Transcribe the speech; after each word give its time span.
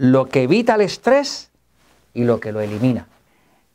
lo 0.00 0.30
que 0.30 0.44
evita 0.44 0.76
el 0.76 0.80
estrés 0.80 1.50
y 2.14 2.24
lo 2.24 2.40
que 2.40 2.52
lo 2.52 2.62
elimina. 2.62 3.06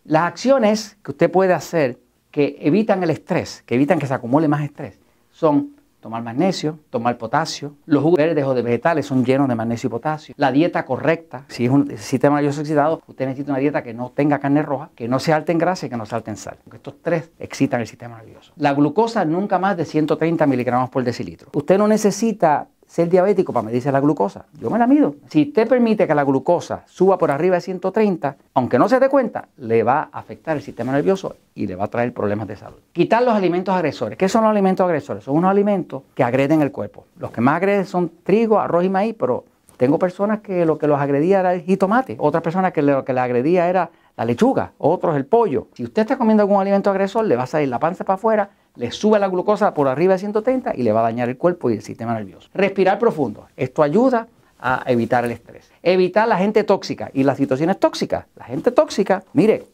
Las 0.05 0.23
acciones 0.23 0.97
que 1.03 1.11
usted 1.11 1.29
puede 1.29 1.53
hacer 1.53 1.99
que 2.31 2.57
evitan 2.61 3.03
el 3.03 3.11
estrés, 3.11 3.61
que 3.67 3.75
evitan 3.75 3.99
que 3.99 4.07
se 4.07 4.15
acumule 4.15 4.47
más 4.47 4.63
estrés, 4.63 4.97
son 5.31 5.75
tomar 5.99 6.23
magnesio, 6.23 6.79
tomar 6.89 7.19
potasio. 7.19 7.75
Los 7.85 8.01
jugos 8.01 8.17
verdes 8.17 8.43
o 8.43 8.55
de 8.55 8.63
vegetales 8.63 9.05
son 9.05 9.23
llenos 9.23 9.47
de 9.47 9.53
magnesio 9.53 9.87
y 9.87 9.91
potasio. 9.91 10.35
La 10.37 10.51
dieta 10.51 10.83
correcta, 10.83 11.45
si 11.47 11.65
es 11.65 11.71
un 11.71 11.95
sistema 11.97 12.37
nervioso 12.37 12.61
excitado, 12.61 13.03
usted 13.05 13.27
necesita 13.27 13.51
una 13.51 13.59
dieta 13.59 13.83
que 13.83 13.93
no 13.93 14.09
tenga 14.09 14.39
carne 14.39 14.63
roja, 14.63 14.89
que 14.95 15.07
no 15.07 15.19
sea 15.19 15.35
alta 15.35 15.51
en 15.51 15.59
grasa 15.59 15.85
y 15.85 15.89
que 15.89 15.97
no 15.97 16.07
sea 16.07 16.17
alta 16.17 16.31
en 16.31 16.37
sal. 16.37 16.57
Porque 16.63 16.77
estos 16.77 16.95
tres 17.03 17.29
excitan 17.37 17.81
el 17.81 17.87
sistema 17.87 18.17
nervioso. 18.17 18.51
La 18.57 18.73
glucosa 18.73 19.25
nunca 19.25 19.59
más 19.59 19.77
de 19.77 19.85
130 19.85 20.47
miligramos 20.47 20.89
por 20.89 21.03
decilitro. 21.03 21.49
Usted 21.53 21.77
no 21.77 21.87
necesita 21.87 22.67
ser 22.87 23.09
diabético 23.09 23.51
para 23.51 23.65
medirse 23.65 23.91
la 23.91 23.99
glucosa. 23.99 24.45
Yo 24.59 24.69
me 24.69 24.79
la 24.79 24.87
mido. 24.87 25.15
Si 25.29 25.43
usted 25.43 25.67
permite 25.67 26.07
que 26.07 26.15
la 26.15 26.23
glucosa 26.23 26.83
suba 26.85 27.17
por 27.17 27.31
arriba 27.31 27.55
de 27.55 27.61
130, 27.61 28.37
aunque 28.53 28.79
no 28.79 28.87
se 28.87 28.99
dé 28.99 29.09
cuenta, 29.09 29.47
le 29.57 29.83
va 29.83 30.09
a 30.11 30.19
afectar 30.19 30.55
el 30.55 30.63
sistema 30.63 30.91
nervioso 30.91 31.35
y 31.55 31.67
le 31.67 31.75
va 31.75 31.85
a 31.85 31.87
traer 31.87 32.13
problemas 32.13 32.47
de 32.47 32.55
salud. 32.55 32.77
Quitar 32.93 33.23
los 33.23 33.33
alimentos 33.33 33.75
agresores. 33.75 34.17
¿Qué 34.17 34.29
son 34.29 34.43
los 34.43 34.51
alimentos 34.51 34.85
agresores? 34.85 35.23
Son 35.23 35.35
unos 35.35 35.51
alimentos 35.51 36.03
que 36.13 36.23
agreden 36.23 36.61
el 36.61 36.71
cuerpo. 36.71 37.05
Los 37.17 37.31
que 37.31 37.41
más 37.41 37.57
agreden 37.57 37.85
son 37.85 38.11
trigo, 38.23 38.59
arroz 38.59 38.83
y 38.83 38.89
maíz, 38.89 39.15
pero 39.17 39.45
tengo 39.77 39.99
personas 39.99 40.39
que 40.39 40.65
lo 40.65 40.77
que 40.77 40.87
los 40.87 40.99
agredía 40.99 41.41
era 41.41 41.53
el 41.53 41.61
jitomate, 41.61 42.15
otras 42.19 42.41
personas 42.41 42.71
que 42.71 42.81
lo 42.81 43.03
que 43.03 43.13
le 43.13 43.19
agredía 43.19 43.67
era 43.67 43.89
la 44.15 44.23
lechuga, 44.23 44.71
otros 44.77 45.15
el 45.15 45.25
pollo. 45.25 45.67
Si 45.73 45.83
usted 45.83 46.03
está 46.03 46.17
comiendo 46.17 46.43
algún 46.43 46.61
alimento 46.61 46.89
agresor, 46.89 47.25
le 47.25 47.35
va 47.35 47.43
a 47.43 47.47
salir 47.47 47.67
la 47.67 47.79
panza 47.79 48.05
para 48.05 48.15
afuera, 48.15 48.49
le 48.75 48.91
sube 48.91 49.19
la 49.19 49.27
glucosa 49.27 49.73
por 49.73 49.87
arriba 49.87 50.13
de 50.13 50.19
130 50.19 50.73
y 50.75 50.83
le 50.83 50.91
va 50.91 51.01
a 51.01 51.03
dañar 51.03 51.29
el 51.29 51.37
cuerpo 51.37 51.69
y 51.69 51.73
el 51.73 51.81
sistema 51.81 52.13
nervioso. 52.13 52.49
Respirar 52.53 52.99
profundo. 52.99 53.47
Esto 53.55 53.83
ayuda 53.83 54.27
a 54.59 54.83
evitar 54.87 55.25
el 55.25 55.31
estrés. 55.31 55.69
Evitar 55.83 56.27
la 56.27 56.37
gente 56.37 56.63
tóxica 56.63 57.11
y 57.13 57.23
las 57.23 57.37
situaciones 57.37 57.79
tóxicas. 57.79 58.25
La 58.35 58.45
gente 58.45 58.71
tóxica, 58.71 59.23
mire, 59.33 59.65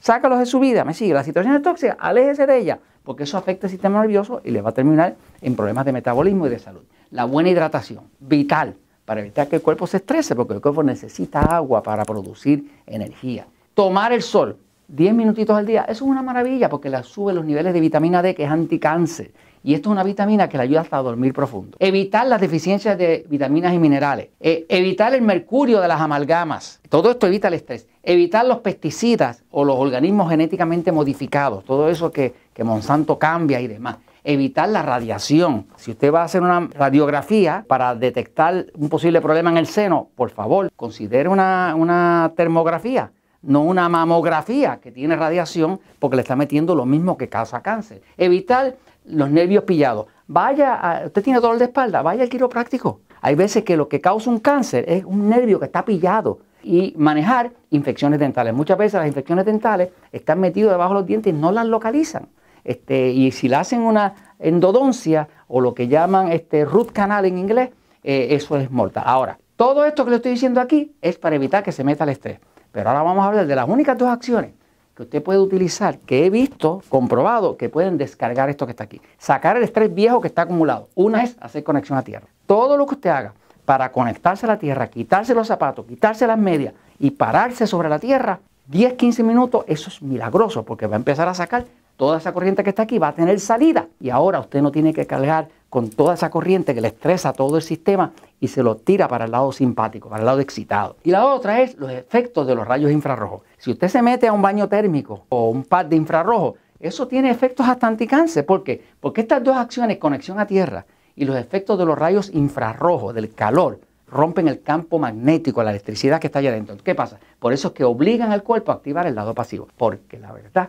sácalos 0.00 0.38
de 0.38 0.46
su 0.46 0.58
vida, 0.60 0.84
me 0.84 0.94
sigue. 0.94 1.14
Las 1.14 1.26
situaciones 1.26 1.62
tóxicas, 1.62 1.96
aléjese 1.98 2.46
de 2.46 2.58
ella, 2.58 2.78
porque 3.04 3.24
eso 3.24 3.38
afecta 3.38 3.66
el 3.66 3.70
sistema 3.70 4.00
nervioso 4.00 4.40
y 4.44 4.50
le 4.50 4.60
va 4.60 4.70
a 4.70 4.74
terminar 4.74 5.16
en 5.40 5.56
problemas 5.56 5.84
de 5.84 5.92
metabolismo 5.92 6.46
y 6.46 6.50
de 6.50 6.58
salud. 6.58 6.82
La 7.10 7.24
buena 7.24 7.50
hidratación, 7.50 8.04
vital, 8.18 8.74
para 9.04 9.20
evitar 9.20 9.48
que 9.48 9.56
el 9.56 9.62
cuerpo 9.62 9.86
se 9.86 9.98
estrese, 9.98 10.34
porque 10.34 10.54
el 10.54 10.60
cuerpo 10.60 10.82
necesita 10.82 11.40
agua 11.40 11.82
para 11.82 12.04
producir 12.04 12.70
energía. 12.86 13.46
Tomar 13.74 14.12
el 14.12 14.22
sol, 14.22 14.56
10 14.92 15.14
minutitos 15.14 15.56
al 15.56 15.64
día, 15.64 15.82
eso 15.88 16.04
es 16.04 16.10
una 16.10 16.22
maravilla 16.22 16.68
porque 16.68 16.90
le 16.90 17.02
sube 17.02 17.32
los 17.32 17.46
niveles 17.46 17.72
de 17.72 17.80
vitamina 17.80 18.20
D, 18.20 18.34
que 18.34 18.44
es 18.44 18.50
anticáncer. 18.50 19.32
Y 19.64 19.72
esto 19.72 19.88
es 19.88 19.92
una 19.92 20.02
vitamina 20.02 20.48
que 20.48 20.58
le 20.58 20.64
ayuda 20.64 20.82
hasta 20.82 20.98
a 20.98 21.02
dormir 21.02 21.32
profundo. 21.32 21.78
Evitar 21.80 22.26
las 22.26 22.40
deficiencias 22.40 22.98
de 22.98 23.24
vitaminas 23.28 23.72
y 23.72 23.78
minerales. 23.78 24.28
E, 24.38 24.66
evitar 24.68 25.14
el 25.14 25.22
mercurio 25.22 25.80
de 25.80 25.88
las 25.88 26.00
amalgamas. 26.00 26.80
Todo 26.90 27.12
esto 27.12 27.26
evita 27.26 27.48
el 27.48 27.54
estrés. 27.54 27.86
Evitar 28.02 28.44
los 28.44 28.58
pesticidas 28.58 29.44
o 29.50 29.64
los 29.64 29.76
organismos 29.76 30.28
genéticamente 30.28 30.92
modificados. 30.92 31.64
Todo 31.64 31.88
eso 31.88 32.12
que, 32.12 32.34
Monsanto 32.62 33.18
cambia 33.18 33.60
y 33.60 33.66
demás 33.66 33.96
evitar 34.24 34.68
la 34.68 34.82
radiación. 34.82 35.66
Si 35.74 35.90
usted 35.90 36.12
va 36.12 36.20
a 36.20 36.26
hacer 36.26 36.42
una 36.42 36.68
radiografía 36.72 37.64
para 37.66 37.96
detectar 37.96 38.66
un 38.76 38.88
posible 38.88 39.20
problema 39.20 39.50
en 39.50 39.56
el 39.56 39.66
seno, 39.66 40.10
por 40.14 40.30
favor, 40.30 40.70
considere 40.76 41.28
una, 41.28 41.74
una 41.76 42.32
termografía 42.36 43.10
no 43.42 43.62
una 43.62 43.88
mamografía 43.88 44.78
que 44.80 44.92
tiene 44.92 45.16
radiación 45.16 45.80
porque 45.98 46.16
le 46.16 46.22
está 46.22 46.36
metiendo 46.36 46.74
lo 46.74 46.86
mismo 46.86 47.16
que 47.16 47.28
causa 47.28 47.62
cáncer. 47.62 48.02
Evitar 48.16 48.76
los 49.04 49.30
nervios 49.30 49.64
pillados. 49.64 50.06
Vaya, 50.26 51.02
usted 51.06 51.22
tiene 51.22 51.40
dolor 51.40 51.58
de 51.58 51.64
espalda, 51.64 52.02
vaya 52.02 52.22
al 52.22 52.28
quiropráctico. 52.28 53.00
Hay 53.20 53.34
veces 53.34 53.64
que 53.64 53.76
lo 53.76 53.88
que 53.88 54.00
causa 54.00 54.30
un 54.30 54.38
cáncer 54.38 54.84
es 54.88 55.04
un 55.04 55.28
nervio 55.28 55.58
que 55.58 55.66
está 55.66 55.84
pillado. 55.84 56.40
Y 56.64 56.94
manejar 56.96 57.50
infecciones 57.70 58.20
dentales. 58.20 58.54
Muchas 58.54 58.78
veces 58.78 58.94
las 58.94 59.08
infecciones 59.08 59.44
dentales 59.44 59.88
están 60.12 60.38
metidas 60.38 60.70
debajo 60.70 60.94
de 60.94 61.00
los 61.00 61.06
dientes 61.06 61.32
y 61.32 61.36
no 61.36 61.50
las 61.50 61.66
localizan. 61.66 62.28
Este, 62.62 63.10
y 63.10 63.32
si 63.32 63.48
le 63.48 63.56
hacen 63.56 63.80
una 63.80 64.14
endodoncia 64.38 65.28
o 65.48 65.60
lo 65.60 65.74
que 65.74 65.88
llaman 65.88 66.30
este, 66.30 66.64
root 66.64 66.92
canal 66.92 67.24
en 67.24 67.38
inglés, 67.38 67.70
eh, 68.04 68.28
eso 68.30 68.56
es 68.56 68.70
mortal. 68.70 69.02
Ahora, 69.04 69.38
todo 69.56 69.84
esto 69.84 70.04
que 70.04 70.10
le 70.10 70.16
estoy 70.16 70.32
diciendo 70.32 70.60
aquí 70.60 70.94
es 71.02 71.18
para 71.18 71.34
evitar 71.34 71.64
que 71.64 71.72
se 71.72 71.82
meta 71.82 72.04
el 72.04 72.10
estrés. 72.10 72.38
Pero 72.72 72.88
ahora 72.88 73.02
vamos 73.02 73.24
a 73.24 73.28
hablar 73.28 73.46
de 73.46 73.54
las 73.54 73.68
únicas 73.68 73.96
dos 73.96 74.08
acciones 74.08 74.52
que 74.96 75.04
usted 75.04 75.22
puede 75.22 75.38
utilizar, 75.38 75.98
que 75.98 76.26
he 76.26 76.30
visto, 76.30 76.82
comprobado, 76.88 77.56
que 77.56 77.68
pueden 77.68 77.96
descargar 77.96 78.50
esto 78.50 78.66
que 78.66 78.72
está 78.72 78.84
aquí. 78.84 79.00
Sacar 79.18 79.56
el 79.56 79.62
estrés 79.62 79.94
viejo 79.94 80.20
que 80.20 80.28
está 80.28 80.42
acumulado. 80.42 80.88
Una 80.94 81.22
es 81.22 81.36
hacer 81.40 81.64
conexión 81.64 81.98
a 81.98 82.02
tierra. 82.02 82.26
Todo 82.46 82.76
lo 82.76 82.86
que 82.86 82.94
usted 82.94 83.10
haga 83.10 83.32
para 83.64 83.92
conectarse 83.92 84.46
a 84.46 84.50
la 84.50 84.58
tierra, 84.58 84.88
quitarse 84.88 85.34
los 85.34 85.46
zapatos, 85.46 85.86
quitarse 85.86 86.26
las 86.26 86.38
medias 86.38 86.74
y 86.98 87.12
pararse 87.12 87.66
sobre 87.66 87.88
la 87.88 87.98
tierra, 87.98 88.40
10, 88.66 88.94
15 88.94 89.22
minutos, 89.22 89.64
eso 89.66 89.88
es 89.88 90.02
milagroso 90.02 90.64
porque 90.64 90.86
va 90.86 90.96
a 90.96 90.98
empezar 90.98 91.28
a 91.28 91.34
sacar 91.34 91.64
toda 92.02 92.18
esa 92.18 92.32
corriente 92.32 92.64
que 92.64 92.70
está 92.70 92.82
aquí, 92.82 92.98
va 92.98 93.06
a 93.06 93.14
tener 93.14 93.38
salida. 93.38 93.86
Y 94.00 94.10
ahora 94.10 94.40
usted 94.40 94.60
no 94.60 94.72
tiene 94.72 94.92
que 94.92 95.06
cargar 95.06 95.46
con 95.70 95.88
toda 95.88 96.14
esa 96.14 96.30
corriente 96.30 96.74
que 96.74 96.80
le 96.80 96.88
estresa 96.88 97.32
todo 97.32 97.56
el 97.56 97.62
sistema 97.62 98.10
y 98.40 98.48
se 98.48 98.64
lo 98.64 98.74
tira 98.74 99.06
para 99.06 99.26
el 99.26 99.30
lado 99.30 99.52
simpático, 99.52 100.08
para 100.08 100.18
el 100.18 100.26
lado 100.26 100.40
excitado. 100.40 100.96
Y 101.04 101.12
la 101.12 101.24
otra 101.24 101.60
es 101.60 101.78
los 101.78 101.92
efectos 101.92 102.44
de 102.48 102.56
los 102.56 102.66
rayos 102.66 102.90
infrarrojos. 102.90 103.42
Si 103.56 103.70
usted 103.70 103.86
se 103.86 104.02
mete 104.02 104.26
a 104.26 104.32
un 104.32 104.42
baño 104.42 104.68
térmico 104.68 105.26
o 105.28 105.50
un 105.50 105.62
pad 105.62 105.86
de 105.86 105.94
infrarrojo, 105.94 106.56
eso 106.80 107.06
tiene 107.06 107.30
efectos 107.30 107.68
hasta 107.68 107.86
anticáncer. 107.86 108.44
¿Por 108.44 108.64
qué? 108.64 108.84
Porque 108.98 109.20
estas 109.20 109.44
dos 109.44 109.56
acciones, 109.56 109.98
conexión 109.98 110.40
a 110.40 110.46
tierra 110.48 110.84
y 111.14 111.24
los 111.24 111.36
efectos 111.36 111.78
de 111.78 111.84
los 111.84 111.96
rayos 111.96 112.32
infrarrojos, 112.34 113.14
del 113.14 113.32
calor, 113.32 113.78
rompen 114.08 114.48
el 114.48 114.60
campo 114.60 114.98
magnético, 114.98 115.62
la 115.62 115.70
electricidad 115.70 116.20
que 116.20 116.26
está 116.26 116.40
allá 116.40 116.50
adentro. 116.50 116.76
¿Qué 116.82 116.96
pasa? 116.96 117.20
Por 117.38 117.52
eso 117.52 117.68
es 117.68 117.74
que 117.74 117.84
obligan 117.84 118.32
al 118.32 118.42
cuerpo 118.42 118.72
a 118.72 118.74
activar 118.74 119.06
el 119.06 119.14
lado 119.14 119.34
pasivo. 119.34 119.68
Porque 119.76 120.18
la 120.18 120.32
verdad 120.32 120.68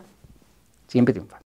siempre 0.94 1.12
triunfa. 1.12 1.43